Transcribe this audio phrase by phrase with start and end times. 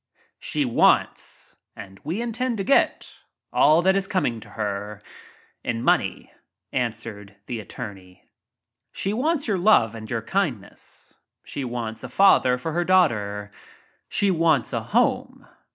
[0.39, 3.19] "She wants— and we intend to get—
[3.53, 5.03] all that is coming to her—
[5.63, 6.33] in money,"
[6.73, 8.27] answered the attorney.
[8.91, 13.51] "She wants your love and your kindness— she wants a father for her daughter—
[14.09, 15.47] she wants a home.